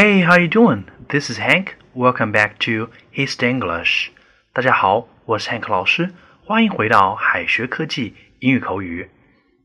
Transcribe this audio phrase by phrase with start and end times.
[0.00, 0.84] Hey, how you doing?
[1.08, 1.74] This is Hank.
[1.92, 4.10] Welcome back to His English.
[4.52, 6.14] 大家好，我是 Hank 老师，
[6.44, 9.10] 欢迎回到海学科技英语口语。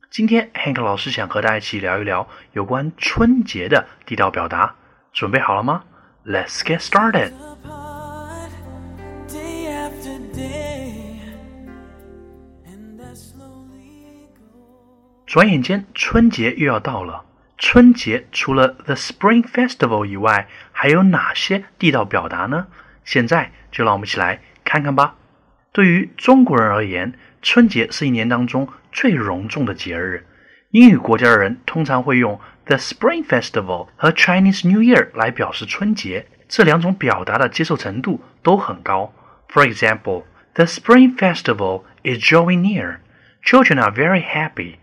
[0.10, 4.74] 今天 Hank 老师想和大家一起聊一聊有关春节的地道表达，
[5.12, 5.84] 准备好了吗
[6.26, 7.32] ？Let's get started.
[15.28, 17.24] 转眼间，春节又要到了。
[17.58, 22.68] 春节除了 The Spring Festival 以外，还有哪些地道表达呢？
[23.06, 25.16] 现在就让我们一起来看看吧。
[25.72, 30.26] 对于中国人而言，春节是一年当中最隆重的节日。
[30.72, 39.14] 英语国家的人通常会用 The Spring Festival 和 Chinese New Year 来表示春节，这两种表达的接受程度都很高。
[39.50, 40.24] For example,
[40.54, 42.98] the Spring Festival is drawing near.
[43.44, 44.78] Children are very happy.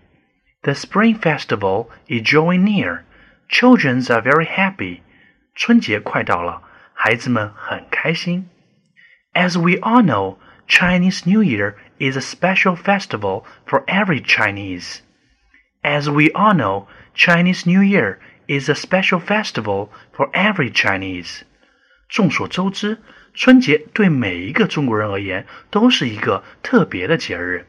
[0.64, 3.04] The Spring Festival is drawing near.
[3.48, 5.02] Children are very happy.
[5.54, 6.62] 春节快到了，
[6.94, 8.50] 孩子们很开心。
[9.34, 15.02] As we all know, Chinese New Year is a special festival for every Chinese.
[15.84, 21.42] As we all know, Chinese New Year is a special festival for every Chinese.
[22.10, 22.98] 众所周知，
[23.34, 27.68] 春节对每一个中国人而言都是一个特别的节日。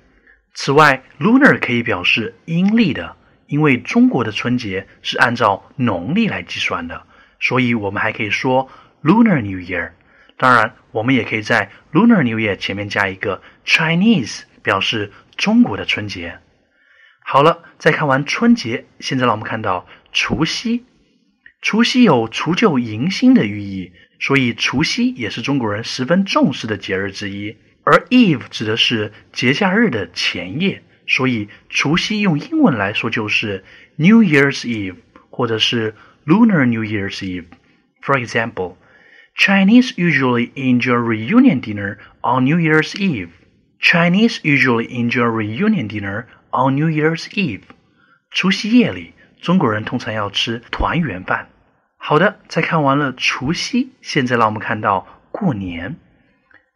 [0.53, 3.15] 此外，lunar 可以表示阴历的，
[3.47, 7.05] 因为中国的春节是按照农历来计算的，
[7.39, 8.69] 所以我们还可以说
[9.01, 9.91] lunar New Year。
[10.37, 16.39] 当然，我们也可以在 lunar New Year 前面加一个 Chinese，表示中国的春节。
[17.23, 20.85] 好了，再看完春节，现在让我们看到除夕。
[21.61, 27.55] 除夕有除旧迎新的寓意，所以除夕也是中国人十分重视的节日之一。
[27.83, 33.63] 而 Eve 指的是节假日的前夜，所以除夕用英文来说就是
[33.95, 34.97] New Year's Eve，
[35.29, 35.95] 或者是
[36.25, 37.45] Lunar New Year's Eve。
[38.01, 38.75] For example,
[39.35, 43.29] Chinese usually enjoy reunion dinner on New Year's Eve.
[43.79, 47.61] Chinese usually enjoy reunion dinner on New Year's Eve.
[48.29, 51.49] 除夕夜里，中国人通常要吃团圆饭。
[51.97, 55.95] 好的，在看完了除夕，现在让我们看到过年。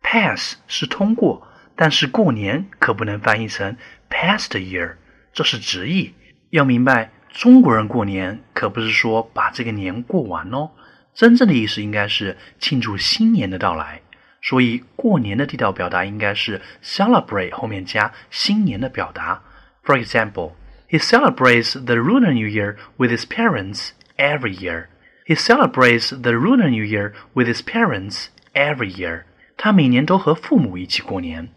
[0.07, 3.75] Pass 是通过，但是过年可不能翻译成
[4.07, 4.93] past year，
[5.33, 6.13] 这是直译。
[6.51, 10.69] 要明白，中国人过年可不是说把这个年过完哦，
[11.15, 13.99] 真正的意思应该是庆祝新年的到来。
[14.43, 19.41] 所以过年的地道表达应该是 celebrate 后面加新年的表达。
[19.83, 20.51] For example,
[20.87, 24.85] he celebrates the Lunar New Year with his parents every year.
[25.25, 29.23] He celebrates the Lunar New Year with his parents every year.
[29.57, 31.49] 他每年都和父母一起过年。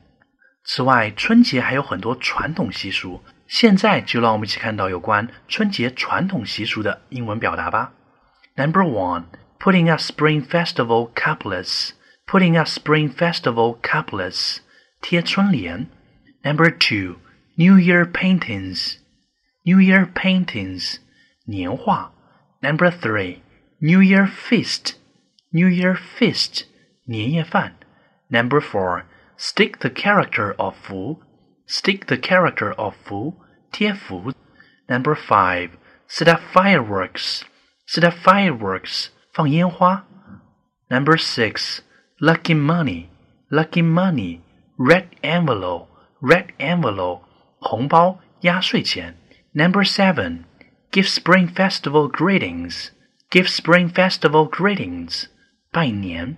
[0.64, 3.22] 此外，春节还有很多传统习俗。
[3.46, 7.94] 现在就让我们一起看到有关春节传统习俗的英文表达吧。
[8.56, 9.24] Number one,
[9.58, 11.92] putting up Spring Festival couplets.
[12.26, 14.58] Putting up Spring Festival couplets.
[15.00, 15.88] 贴春联。
[16.42, 17.16] Number two,
[17.54, 18.96] New Year paintings.
[19.64, 20.96] New Year paintings.
[21.46, 22.12] 年画。
[22.60, 23.38] Number three,
[23.78, 24.96] New Year feast.
[25.50, 26.64] New Year feast.
[27.06, 27.77] 年夜饭。
[28.29, 29.05] Number four,
[29.37, 31.19] stick the character of Fu.
[31.65, 33.35] Stick the character of Fu.
[33.71, 34.33] 贴符.
[34.89, 35.77] Number five,
[36.07, 37.43] set up fireworks.
[37.85, 39.09] Set up fireworks.
[39.33, 40.05] 放烟花.
[40.89, 41.81] Number six,
[42.19, 43.09] lucky money.
[43.49, 44.41] Lucky money.
[44.77, 45.87] Red envelope.
[46.21, 47.23] Red envelope.
[47.59, 49.15] 红包压岁钱.
[49.53, 50.45] Number seven,
[50.91, 52.89] give Spring Festival greetings.
[53.29, 55.27] Give Spring Festival greetings.
[55.71, 56.37] 拜年.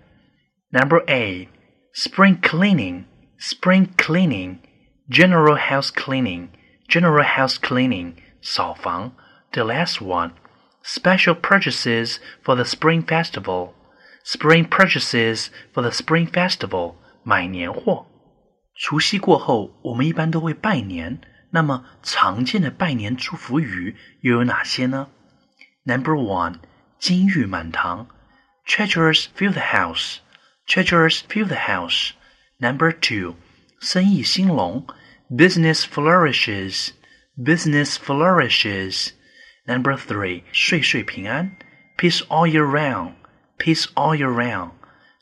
[0.71, 1.49] Number eight,
[1.93, 3.05] spring cleaning,
[3.37, 4.59] spring cleaning,
[5.09, 6.49] general house cleaning,
[6.87, 9.11] general house cleaning, 扫房.
[9.51, 10.31] The last one,
[10.83, 13.73] special purchases for the spring festival,
[14.23, 18.07] spring purchases for the spring festival, 买年货。
[18.75, 21.21] 除夕过后，我们一般都会拜年。
[21.51, 25.07] 那么常见的拜年祝福语又有哪些呢？
[25.85, 26.55] Number one，
[26.99, 28.09] 金玉满堂，
[28.67, 30.17] Treasures fill the house。
[30.69, 32.13] Treasures fill the house.
[32.59, 33.35] Number two,
[33.79, 34.87] 生意兴隆
[35.29, 36.93] business flourishes.
[37.37, 39.11] Business flourishes.
[39.65, 41.51] Number three, 岁岁平安
[41.97, 43.13] peace all year round.
[43.57, 44.71] Peace all year round.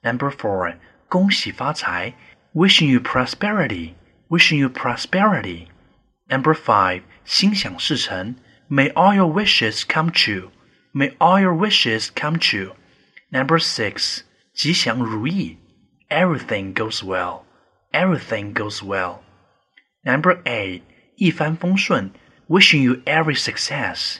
[0.03, 0.75] Number four,
[1.09, 2.13] 恭喜发财
[2.53, 3.95] wishing you prosperity.
[4.29, 5.67] Wishing you prosperity.
[6.27, 8.35] Number five, 心想事成
[8.69, 10.49] may all your wishes come true.
[10.93, 12.73] May all your wishes come true.
[13.29, 14.23] Number six,
[14.57, 15.57] 吉祥如意，
[16.09, 17.43] everything goes well,
[17.91, 19.19] everything goes well.
[20.03, 20.81] Number eight，
[21.15, 22.11] 一帆风顺，
[22.47, 24.17] wishing you every success,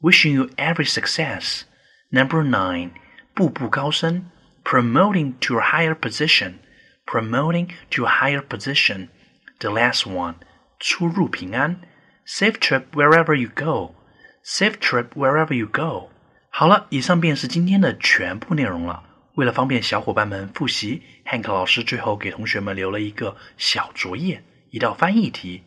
[0.00, 1.62] wishing you every success.
[2.10, 2.90] Number nine，
[3.34, 4.30] 步步高升，
[4.64, 10.36] promoting to a higher position，promoting to a higher position。The last one，
[10.78, 11.80] 出入平安，
[12.26, 16.10] safe trip wherever you go，safe trip wherever you go。
[16.50, 19.02] 好了，以上便是今天的全部内容了。
[19.35, 25.63] 为了方便小伙伴们复习，Hank 老师最后给同学们留了一个小作业，一道翻译题。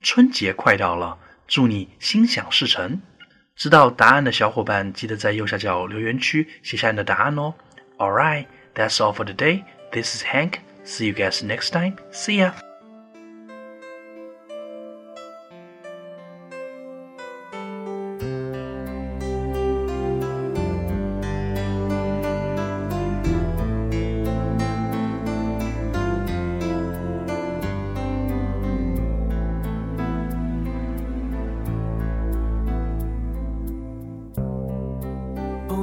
[0.00, 3.00] 春节快到了，祝你心想事成。
[3.56, 7.52] 知道答案的小伙伴，记得在右下角留言区写下你的答案哦。
[7.98, 9.64] All right, that's all for today.
[9.92, 10.60] This is Hank.
[10.84, 11.96] See you guys next time.
[12.12, 12.69] See ya.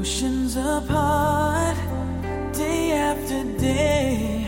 [0.08, 1.76] Oceans apart,
[2.54, 4.46] day after day,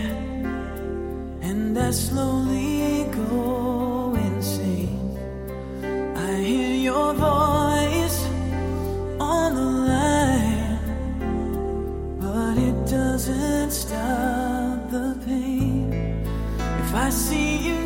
[1.41, 5.17] and I slowly go insane.
[6.15, 8.19] I hear your voice
[9.19, 10.79] on the line,
[12.21, 15.91] but it doesn't stop the pain.
[16.83, 17.78] If I see you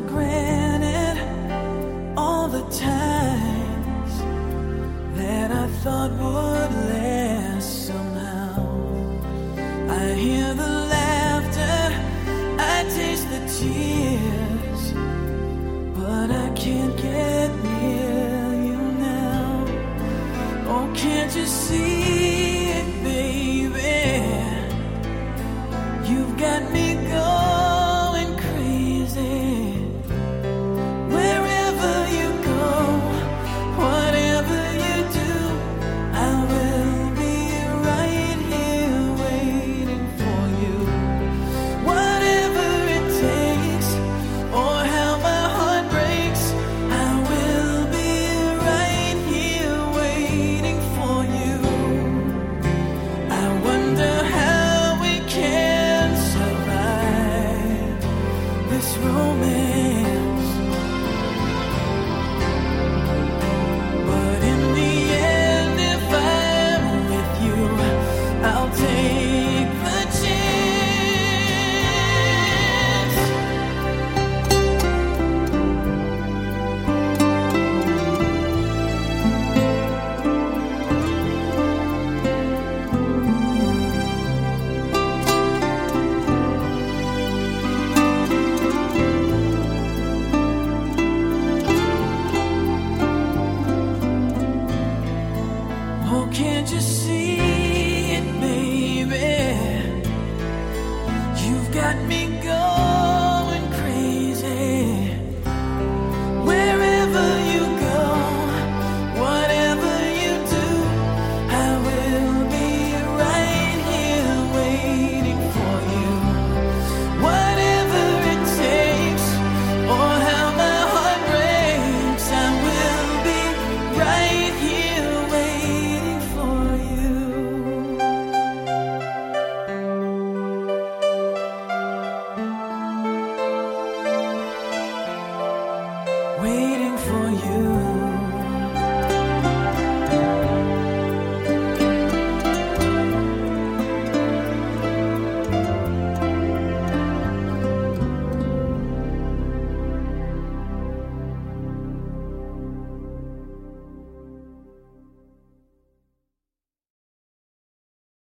[0.00, 0.29] so great.